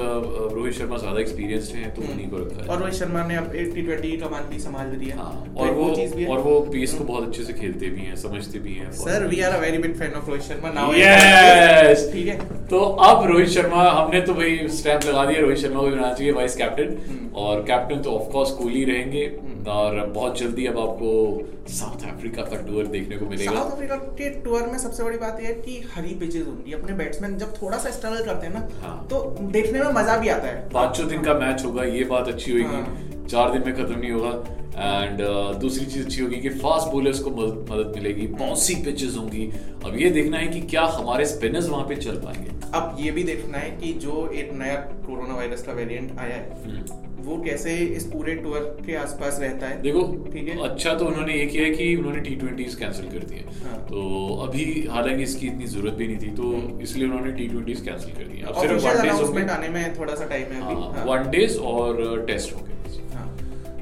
रोहित 0.56 0.74
शर्मा 0.74 0.98
ज़्यादा 0.98 1.20
एक्सपीरियंस्ड 1.20 1.75
हैं 1.75 1.94
तो 1.96 2.01
उन्हीं 2.04 2.27
को 2.30 2.38
रखा 2.38 2.72
और 2.74 2.80
रोहित 2.80 2.96
शर्मा 2.96 3.25
ने 3.27 3.36
अब 3.36 3.51
टी 3.54 3.82
ट्वेंटी 3.82 4.12
कमान 4.18 4.50
भी 4.50 4.60
संभाल 4.60 4.88
भी 4.88 4.98
दिया। 4.98 5.15
हाँ 5.18 5.32
तो 5.48 5.62
और 5.62 5.72
वो 5.74 5.89
चीज़ 5.96 6.15
भी 6.15 6.24
है। 6.24 6.30
और 6.30 6.39
वो 6.42 6.60
पेस 6.74 6.94
को 6.94 7.04
बहुत 7.06 7.27
अच्छे 7.27 7.44
से 7.44 7.54
खेलते 7.54 7.89
भी 7.89 8.01
हैं 8.01 8.15
समझते 8.24 8.60
भी 8.60 8.74
हैं। 8.74 8.92
Sir 9.00 9.27
we 9.27 9.42
are 9.42 9.51
a 9.51 9.60
very 9.62 9.77
big 9.77 9.96
fan 10.00 10.13
of 10.13 10.30
Rohit 10.30 10.44
Sharma 10.44 10.72
now 10.72 10.94
Yes! 10.96 12.06
ठीक 12.13 12.27
है। 12.27 12.38
तो 12.68 12.80
अब 13.08 13.25
रोहित 13.32 13.50
शर्मा 13.50 13.89
हमने 13.92 14.22
तो 14.22 14.34
भाई 14.36 14.68
स्टैंप 14.77 15.06
लगा 15.06 15.25
दिया 15.25 15.42
रोहित 15.42 15.58
शर्मा 15.60 15.80
को 15.80 15.86
भी 15.86 15.92
बनाना 15.92 16.13
चाहिए 16.13 16.32
वाइस 16.34 16.56
कैप्टन 16.58 16.96
हम्म। 17.08 17.36
और 17.44 17.62
कैप्टन 17.68 18.01
तो 18.01 18.12
ऑफ़ 18.12 18.32
कोर्स 18.32 18.51
कोहली 18.62 18.84
रहेंगे। 18.86 19.25
और 19.67 20.05
बहुत 20.07 20.39
जल्दी 20.39 20.65
अब 20.65 20.77
आपको 20.79 21.69
साउथ 21.69 22.05
अफ्रीका 22.07 22.43
का 22.43 22.62
टूर 22.62 22.88
देखने 22.88 23.17
को 23.17 23.25
मिलेगा। 23.25 23.51
साउथ 23.51 23.72
अफ्रीका 23.72 23.95
के 23.95 24.29
टूर 24.41 24.67
में 24.67 24.77
सबसे 24.79 25.03
बड़ी 25.03 25.17
बात 25.17 25.39
यह 25.41 25.48
है 25.48 25.53
कि 25.55 25.79
हरी 25.93 26.13
पिचेस 26.15 26.45
होंगी। 26.48 26.74
अपने 26.74 26.93
बैट्समैन 26.95 27.38
जब 27.38 27.53
थोड़ा 27.62 27.77
सा 27.77 27.91
स्ट्रगल 27.91 28.25
करते 28.25 28.48
हैं 28.48 28.53
ना 28.53 28.67
हाँ। 28.81 29.07
तो 29.10 29.24
देखने 29.41 29.79
में 29.79 29.91
मज़ा 29.93 30.17
भी 30.17 30.29
आता 30.29 30.48
है। 30.48 30.69
पाँचों 30.69 31.07
दिन 31.07 31.22
का 31.22 31.34
मैच 31.34 31.65
होगा 31.65 31.84
ये 31.84 32.03
बात 32.03 32.27
अच्छी 32.27 32.51
होगी। 32.51 32.63
हाँ। 32.65 33.27
चार 33.29 33.51
दिन 33.53 33.63
में 33.65 33.75
खत्म 33.75 34.00
नहीं 34.00 34.12
होगा। 34.12 34.62
एंड 34.75 35.22
uh, 35.22 35.60
दूसरी 35.60 35.86
चीज़ 35.86 36.05
अच्छी 36.05 36.22
होगी 36.22 36.36
कि 36.36 36.50
फास्ट 36.50 36.91
बॉलर्स 36.91 37.19
को 37.19 37.29
मदद 37.29 37.72
मदद 37.72 37.93
मिलेगी 37.95 38.25
बाउंसी 38.29 38.75
पिचेस 38.75 39.15
होंगी। 39.17 39.45
अब 39.86 39.95
ये 40.00 40.10
देखना 40.10 40.38
है 40.38 40.48
कि 40.48 40.62
क्या 40.62 40.84
हमारे 40.95 41.25
स्पिनर्स 41.25 41.69
वहाँ 41.69 41.88
पे 41.88 41.95
चल 41.95 42.15
पाएँगे। 42.15 42.51
अब 42.74 42.98
ये 43.00 43.12
भी 43.12 43.24
देखना 43.24 43.57
है 43.57 43.69
कि 43.72 43.93
जो 44.00 44.27
एक 44.29 44.51
नया 44.53 44.75
कोरोना 45.05 45.36
वायरस 45.36 45.63
का 45.63 45.74
वेरिएंट 45.74 46.19
आया 46.19 46.36
है 46.36 46.63
हम्म। 46.65 47.04
वो 47.25 47.38
कैसे 47.44 47.74
इस 47.98 48.03
पूरे 48.08 48.36
टूर 48.38 48.60
के 48.86 48.96
आसपास 48.98 49.38
रहता 49.41 49.67
है 49.67 49.82
देखो 49.82 50.01
ठीक 50.34 50.48
है। 50.50 50.58
अच्छा 50.67 50.94
तो 50.94 51.05
उन्होंने 51.05 51.34
ये 51.34 51.46
किया 51.46 51.63
है 51.63 51.70
कि 51.72 51.96
उन्होंने 51.96 52.20
टी 52.22 52.36
ट्वेंटी 52.36 52.63
कैंसिल 52.79 53.05
कर 53.10 53.25
दिए 53.29 53.44
हाँ। 53.63 53.77
तो 53.89 54.03
अभी 54.44 54.65
हालाँकि 54.91 55.24
इसकी 55.24 55.48
इतनी 55.48 55.65
ज़रूरत 55.67 55.94
भी 55.94 56.08
नहीं 56.08 56.17
थी 56.17 56.32
तो 56.36 56.79
इसलिए 56.82 57.08
उन्होंने 57.08 57.32
टी 57.34 57.48
ट्वेंटी 57.48 57.74
कैंसिल 57.89 58.13
कर 58.13 58.27
दिए 58.27 58.44
अब 58.44 58.62
सिर्फ़ 58.62 58.86
वन 58.86 59.01
डेज़ 59.01 59.50
आने 59.51 59.70
में 59.70 59.98
थोड़ा 60.00 60.15
सा 60.15 60.25
टाइम 60.25 60.53
है 60.53 60.62
अभी 60.62 60.75
हाँ, 60.75 60.91
हाँ। 60.94 61.05
वन 61.05 61.29
डेज़ 61.32 61.58
और 61.74 62.24
टेस्ट 62.27 62.53
हो 62.55 62.60
बस। 62.62 62.72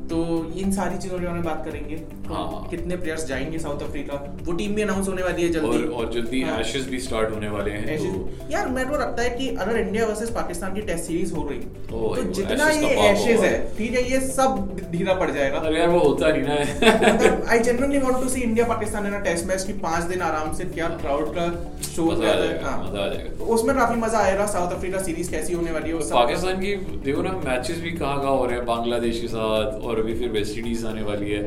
हाँ 0.03 0.09
तो 0.09 0.59
इन 0.59 0.71
सारी 0.71 0.97
चीज़ों 0.97 1.17
के 1.19 1.25
बारे 1.25 1.35
में 1.35 1.43
बात 1.43 1.63
करेंगे। 1.65 1.95
हाँ। 2.27 2.67
कितने 2.69 2.95
प्लेयर्स 2.97 3.25
जाएँगे 3.27 3.59
साउथ 3.59 3.81
अफ्रीका 3.83 4.15
वो 4.43 4.53
टीम 4.53 4.73
भी 4.75 4.81
अनाउंस 4.81 5.07
होने 5.07 5.23
वाली 5.23 5.43
है 5.43 5.49
जल्दी। 5.51 5.67
और 5.67 5.85
और 5.93 6.11
जल्दी 6.13 6.41
हाँ। 6.41 6.59
एशेस 6.59 6.87
भी 6.89 6.99
स्टार्ट 6.99 7.31
होने 7.33 7.49
वाले 7.49 7.71
हैं 7.71 7.97
तो 7.97 8.51
यार 8.51 8.67
मेरे 8.69 8.89
को 8.89 8.97
लगता 8.97 9.23
है 9.23 9.29
कि 9.29 9.47
अगर 9.55 9.79
इंडिया 9.79 10.05
वर्सेस 10.07 10.29
पाकिस्तान 10.29 10.73
की 10.73 10.81
टेस्ट 10.81 11.03
सीरीज़ 11.03 11.33
हो 11.33 11.47
रही 11.49 11.59
तो 11.89 12.23
जितना 12.33 12.69
ये 12.69 12.89
एशेज 13.09 13.39
है 13.39 13.53
ठीक 13.77 13.93
है 13.93 14.03
ये 14.11 14.19
सब 14.21 14.77
धीरा 14.91 15.13
पड़ 15.15 15.29
जाएगा। 15.31 15.57
अरे 15.59 15.79
यार 15.79 15.89
वो 15.89 15.99
होता 15.99 16.27
नहीं 16.27 16.43
ना। 16.43 17.51
I 17.51 17.59
genuinely 17.59 17.99
want 17.99 18.21
to 18.23 18.29
see 18.29 18.41
India 18.41 18.65
Pakistan 18.67 19.05
in 19.07 19.13
a 19.13 19.19
test 19.23 19.45
match 19.47 19.63
की 19.63 19.73
पाँच 19.79 20.03
दिन 20.11 20.21
आराम 20.21 20.53
से 20.55 20.65
क्या 20.73 20.87
क्राउड 21.01 21.33
का 21.37 21.47
शो 21.85 22.05
मज़ा 22.05 22.31
आ 22.31 22.35
जाएगा 22.35 22.69
हाँ। 22.69 22.77
मज़ा 22.83 23.03
आ 23.03 23.07
जाएगा। 23.07 23.37
तो 23.37 23.45
उसमें 23.55 23.75
काफ़ी 23.77 23.99
मज़ा 24.01 24.19
आएगा 24.19 24.45
साउथ 24.47 24.73
अफ्रीका 24.73 25.01
सीरीज़ 25.03 25.31
कैसी 25.31 25.53
होने 25.53 25.71
वाली 25.71 25.89
है 25.89 25.99
पाकिस्तान 26.11 26.59
की 26.61 26.75
देखो 27.05 27.21
ना 27.21 27.31
मैचेस 27.45 27.79
भी 27.81 27.91
कहाँ 27.93 28.21
कहाँ 28.21 28.35
हो 28.37 28.45
रहे 28.45 28.57
हैं 28.57 28.65
बांग्लादेश 28.65 29.21
के 29.21 29.27
साथ 29.27 29.81
और 29.81 30.01
अभी 30.03 30.13
फिर 30.13 30.29
वेस्ट 30.29 30.57
इंडीज 30.57 30.85
आने 30.85 31.03
वाली 31.03 31.31
है। 31.31 31.43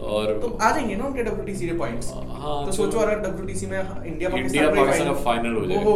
और 0.00 0.26
तो 0.42 0.58
आ 0.62 0.70
जाएँगे 0.70 0.96
ना 0.96 1.04
उनके 1.04 1.22
डब्ल्यूटीसी 1.22 1.66
के 1.68 1.74
पॉइंट्स 1.74 2.12
हाँ, 2.14 2.60
तो 2.60 2.66
तो- 2.66 2.74
सोचो 2.74 2.98
अगर 2.98 3.18
डब्ल्यूटीसी 3.18 3.66
में 3.66 3.78
इंडिया 4.06 4.30
इंडिया 4.36 4.68
पाकिस्तान 4.70 5.06
का 5.06 5.12
फाइनल 5.12 5.56
हो 5.56 5.66
जाए 5.66 5.84
ओ 5.84 5.90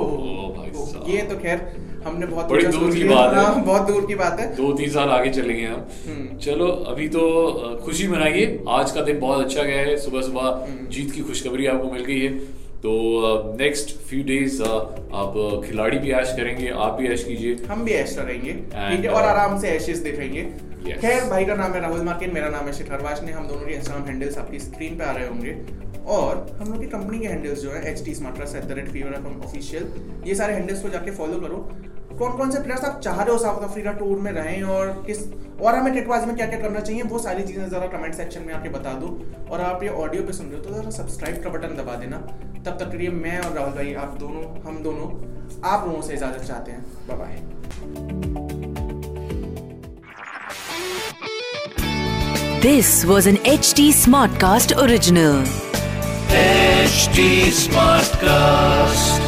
भाई 0.56 0.70
साहब। 0.74 1.06
ये 1.08 1.22
तो 1.22 1.36
खैर 1.36 1.62
हमने 2.06 2.26
बहुत 2.26 2.48
बड़ी 2.48 2.66
दूर 2.66 2.94
की 2.94 3.04
बात 3.04 3.34
है। 3.34 3.44
हाँ, 3.44 3.64
बहुत 3.64 3.88
दूर 3.88 4.06
की 4.06 4.14
बात 4.14 4.40
है। 4.40 4.54
दो 4.54 4.72
तीन 4.72 4.90
साल 4.90 5.08
आगे 5.08 5.30
चलेंगे 5.30 5.64
हम। 5.64 5.84
हम्म। 6.08 6.38
चलो 6.38 6.66
अभी 6.66 7.08
तो 7.08 7.22
खुशी 7.84 8.08
मनाइए। 8.08 8.64
आज 8.68 8.90
का 8.90 9.00
दिन 9.00 9.20
बहुत 9.20 9.44
अच्छा 9.44 9.62
गया 9.62 9.78
है। 9.78 9.96
सुबह 9.96 10.22
सुबह 10.22 10.40
हम्म। 10.40 10.88
जीत 10.88 11.10
की 11.10 11.20
खुशखबरी 11.20 11.66
आपको 11.66 11.90
मिल 11.92 12.04
गई 12.04 12.20
है। 12.20 12.63
तो 12.84 12.90
नेक्स्ट 13.58 13.96
फ्यू 14.08 14.22
डेज़ 14.24 14.62
आप 14.62 15.34
खिलाड़ी 15.66 15.98
भी 15.98 16.10
ऐश 16.12 16.32
करेंगे 16.36 16.68
आप 16.86 16.92
भी 16.94 17.06
ऐश 17.12 17.22
कीजिए। 17.24 17.54
हम 17.68 17.84
भी 17.84 17.92
ऐश 17.92 18.14
करेंगे 18.16 18.52
ठीक 18.52 19.04
है 19.04 19.10
और 19.10 19.22
uh, 19.22 19.28
आराम 19.28 19.58
से 19.60 19.68
ऐशेस 19.68 19.98
देखेंगे। 20.00 20.42
Yes. 20.86 21.00
खैर 21.00 21.24
भाई 21.30 21.44
का 21.44 21.54
नाम 21.54 21.72
है 21.72 21.80
राहुल 21.80 22.02
मार्किन 22.04 22.34
मेरा 22.34 22.48
नाम 22.50 22.66
है 22.66 22.72
शिखर 22.72 23.02
वाशने 23.02 23.32
हम 23.32 23.46
दोनों 23.48 23.66
के 23.66 23.74
इंस्टाग्राम 23.74 24.06
हैंडल्स 24.08 24.38
आपकी 24.38 24.58
स्क्रीन 24.58 24.98
पे 24.98 25.04
आ 25.04 25.10
रहे 25.10 25.28
होंगे। 25.28 25.56
और 26.16 26.46
हम 26.58 26.72
लोग 26.72 26.80
की 26.80 26.86
कंपनी 26.88 27.18
के 27.18 27.26
हैंडल्स 27.26 27.62
जो 27.62 27.70
है 27.70 27.80
H 27.92 28.04
T 28.04 28.14
Smartcast 28.14 28.54
at 28.56 28.64
the 28.64 28.78
rate 28.78 28.88
Fever 28.90 29.14
F 29.18 29.46
official 29.46 29.88
ये 30.26 30.34
सारे 30.34 30.54
हैंडल्स 30.54 30.82
को 30.82 30.88
जाके 30.90 31.10
फॉलो 31.20 31.40
करो। 31.40 31.60
कौन 32.18 32.36
कौन 32.36 32.50
से 32.50 32.60
प्लेयर्स 32.62 32.84
आप 32.84 33.00
चाह 33.00 33.22
रहे 33.22 33.32
हो 33.32 33.38
साउथ 33.38 33.62
अफ्रीका 33.64 33.92
टूर 33.94 34.18
में 34.18 34.30
रहें 34.32 34.62
और 34.70 34.92
किस 35.06 35.22
और 35.60 35.74
हमें 35.74 35.92
टेटबाजी 35.94 36.26
में 36.26 36.36
क्या 36.36 36.46
क्या 36.46 36.60
करना 36.60 36.80
चाहिए 36.80 37.02
वो 37.04 37.18
सारी 37.20 37.42
चीज़ें 37.42 37.68
जरा 37.70 37.86
कमेंट 37.88 38.14
सेक्शन 38.14 38.42
में 38.42 38.52
आके 38.54 38.68
बता 38.70 38.92
दो 39.00 39.08
और 39.50 39.60
आप 39.62 39.82
ये 39.82 39.88
ऑडियो 39.98 40.22
पे 40.22 40.32
सुन 40.32 40.46
रहे 40.46 40.58
हो 40.58 40.64
तो 40.64 40.74
जरा 40.74 40.90
सब्सक्राइब 40.92 41.42
का 41.44 41.50
बटन 41.50 41.76
दबा 41.76 41.94
देना 41.96 42.16
तब 42.16 42.76
तक 42.80 42.90
के 42.90 42.98
लिए 42.98 43.10
मैं 43.16 43.38
और 43.40 43.52
राहुल 43.52 43.72
भाई 43.74 43.94
आप 44.02 44.16
दोनों 44.20 44.44
हम 44.66 44.82
दोनों 44.82 45.08
आप 45.70 45.86
लोगों 45.86 46.02
से 46.02 46.14
इजाज़त 46.14 46.44
चाहते 46.44 46.72
हैं 46.72 46.84
bye 47.08 47.16
bye 47.18 48.52
This 52.60 53.04
was 53.04 53.26
an 53.26 53.36
HT 53.46 53.92
Smartcast 53.94 54.72
original. 54.78 55.44
Smart 56.94 57.54
Smartcast. 57.54 59.23